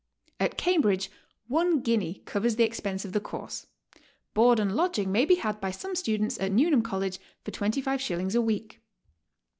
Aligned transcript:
At 0.39 0.57
Cambridge 0.57 1.11
one 1.47 1.81
guinea 1.81 2.23
covers 2.25 2.55
the 2.55 2.63
expense 2.63 3.05
of 3.05 3.13
the 3.13 3.19
course; 3.19 3.67
board 4.33 4.59
and 4.59 4.75
lodging 4.75 5.11
may 5.11 5.19
i6o 5.19 5.27
GOING 5.27 5.27
ABROAD? 5.27 5.27
be 5.27 5.41
had 5.41 5.61
by 5.61 5.69
some 5.69 5.93
students 5.93 6.39
at 6.39 6.51
Newnham 6.51 6.81
College 6.81 7.19
for 7.45 7.51
25 7.51 8.01
shillings 8.01 8.33
a 8.33 8.41
week. 8.41 8.81